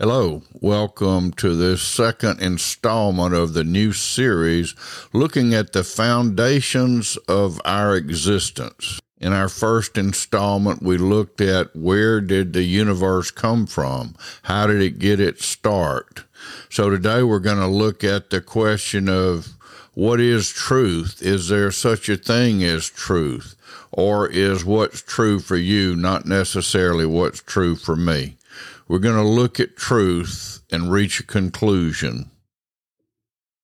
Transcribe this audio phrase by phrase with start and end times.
[0.00, 4.74] Hello, welcome to this second installment of the new series
[5.12, 8.98] looking at the foundations of our existence.
[9.20, 14.16] In our first installment, we looked at where did the universe come from?
[14.42, 16.24] How did it get its start?
[16.68, 19.50] So today we're going to look at the question of
[19.92, 21.22] what is truth?
[21.22, 23.54] Is there such a thing as truth?
[23.92, 28.38] Or is what's true for you not necessarily what's true for me?
[28.86, 32.30] We're going to look at truth and reach a conclusion.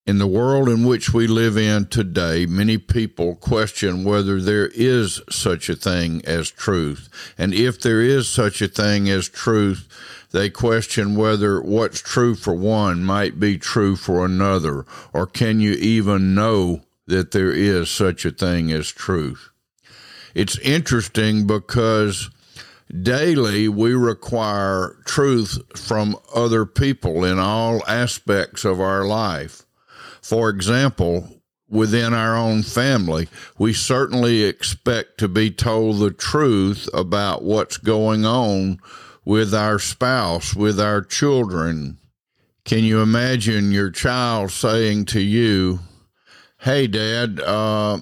[0.07, 5.21] In the world in which we live in today, many people question whether there is
[5.31, 7.09] such a thing as truth.
[7.37, 9.87] And if there is such a thing as truth,
[10.33, 15.73] they question whether what's true for one might be true for another, or can you
[15.73, 19.51] even know that there is such a thing as truth?
[20.35, 22.31] It's interesting because
[23.03, 29.65] daily we require truth from other people in all aspects of our life.
[30.23, 33.29] For example, within our own family,
[33.59, 38.81] we certainly expect to be told the truth about what's going on
[39.25, 41.99] with our spouse, with our children.
[42.65, 45.81] Can you imagine your child saying to you,
[46.59, 48.01] Hey, Dad, uh,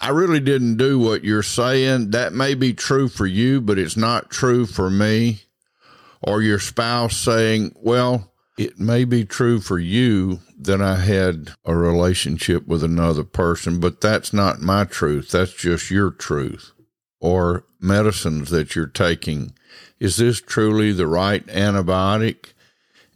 [0.00, 2.10] I really didn't do what you're saying.
[2.10, 5.42] That may be true for you, but it's not true for me.
[6.22, 11.74] Or your spouse saying, Well, it may be true for you that I had a
[11.74, 15.30] relationship with another person, but that's not my truth.
[15.30, 16.72] That's just your truth.
[17.20, 19.52] Or medicines that you're taking.
[19.98, 22.52] Is this truly the right antibiotic?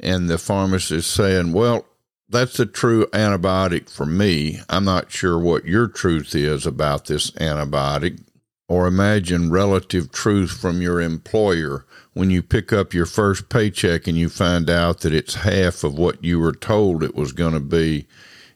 [0.01, 1.87] And the pharmacist saying, Well,
[2.29, 4.61] that's a true antibiotic for me.
[4.69, 8.21] I'm not sure what your truth is about this antibiotic.
[8.67, 14.17] Or imagine relative truth from your employer when you pick up your first paycheck and
[14.17, 17.61] you find out that it's half of what you were told it was going to
[17.61, 18.07] be.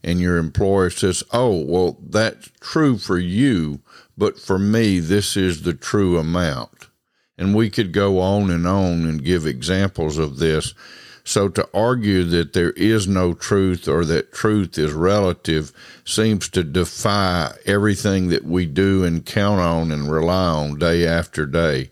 [0.02, 3.80] And your employer says, Oh, well, that's true for you,
[4.16, 6.88] but for me, this is the true amount.
[7.36, 10.72] And we could go on and on and give examples of this.
[11.28, 16.64] So to argue that there is no truth or that truth is relative seems to
[16.64, 21.90] defy everything that we do and count on and rely on day after day.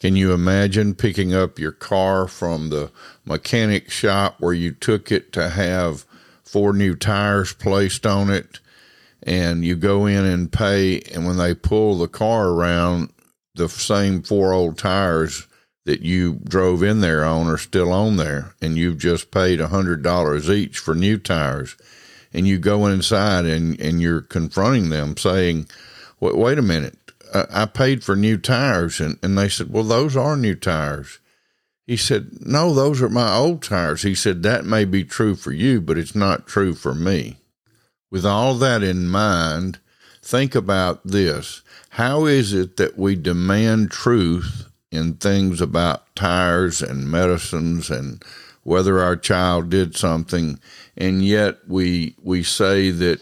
[0.00, 2.90] Can you imagine picking up your car from the
[3.26, 6.06] mechanic shop where you took it to have
[6.42, 8.60] four new tires placed on it
[9.22, 13.12] and you go in and pay and when they pull the car around
[13.56, 15.46] the same four old tires
[15.90, 19.66] that you drove in there on are still on there, and you've just paid a
[19.66, 21.76] hundred dollars each for new tires,
[22.32, 25.66] and you go inside and and you're confronting them saying,
[26.20, 26.96] "Wait, wait a minute,
[27.34, 31.18] I, I paid for new tires," and and they said, "Well, those are new tires."
[31.88, 35.50] He said, "No, those are my old tires." He said, "That may be true for
[35.50, 37.38] you, but it's not true for me."
[38.12, 39.80] With all that in mind,
[40.22, 41.62] think about this.
[41.90, 48.22] How is it that we demand truth in things about tires and medicines and
[48.62, 50.58] whether our child did something,
[50.96, 53.20] and yet we we say that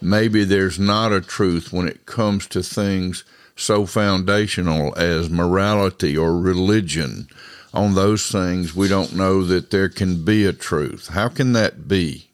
[0.00, 6.38] maybe there's not a truth when it comes to things so foundational as morality or
[6.38, 7.28] religion.
[7.72, 11.08] On those things, we don't know that there can be a truth.
[11.08, 12.30] How can that be?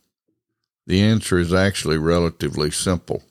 [0.87, 3.23] The answer is actually relatively simple.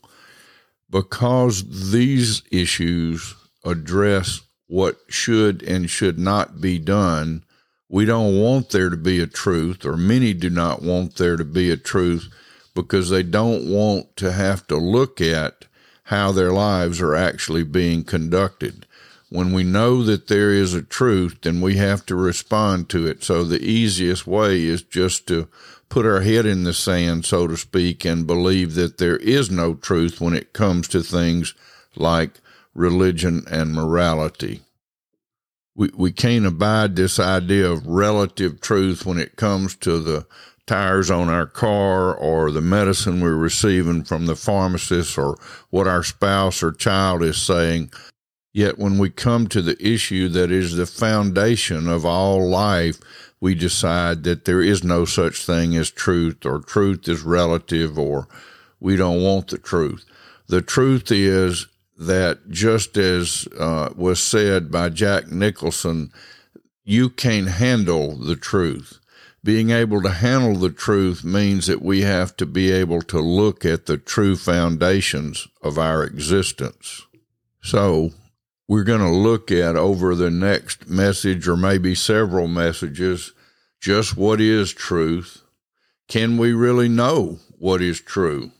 [0.90, 3.34] Because these issues
[3.64, 7.44] address what should and should not be done.
[7.90, 11.46] We don't want there to be a truth, or many do not want there to
[11.46, 12.30] be a truth
[12.74, 15.66] because they don't want to have to look at
[16.06, 18.86] how their lives are actually being conducted.
[19.30, 23.24] When we know that there is a truth, then we have to respond to it.
[23.24, 25.48] So the easiest way is just to
[25.90, 29.74] put our head in the sand, so to speak, and believe that there is no
[29.74, 31.54] truth when it comes to things
[31.96, 32.40] like
[32.76, 34.62] religion and morality.
[35.76, 40.28] We, we can't abide this idea of relative truth when it comes to the
[40.68, 45.38] tires on our car or the medicine we're receiving from the pharmacist or
[45.70, 47.92] what our spouse or child is saying.
[48.54, 53.00] Yet when we come to the issue that is the foundation of all life,
[53.42, 58.28] we decide that there is no such thing as truth or truth is relative or
[58.80, 60.06] we don't want the truth.
[60.48, 66.12] The truth is that just as uh, was said by Jack Nicholson,
[66.84, 69.00] you can handle the truth.
[69.44, 73.64] Being able to handle the truth means that we have to be able to look
[73.64, 77.04] at the true foundations of our existence.
[77.62, 78.12] So,
[78.68, 83.34] we're going to look at over the next message or maybe several messages
[83.80, 85.44] just what is truth?
[86.08, 88.52] Can we really know what is true?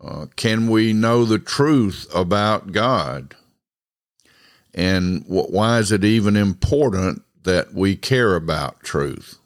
[0.00, 3.34] Uh, can we know the truth about God?
[4.74, 9.38] And why is it even important that we care about truth?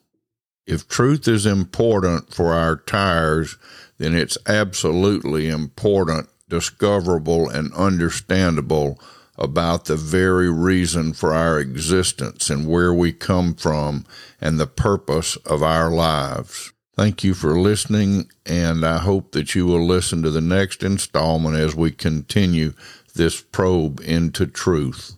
[0.67, 3.57] If truth is important for our tires,
[3.99, 9.01] then it's absolutely important, discoverable, and understandable
[9.39, 14.05] about the very reason for our existence and where we come from
[14.41, 16.73] and the purpose of our lives.
[16.95, 21.57] Thank you for listening, and I hope that you will listen to the next installment
[21.57, 22.75] as we continue
[23.15, 25.15] this probe into truth.